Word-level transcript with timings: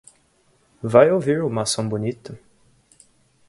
Vai 0.81 1.11
ouvir 1.11 1.43
uma 1.45 1.61
ação 1.61 1.87
bonita. 1.87 2.35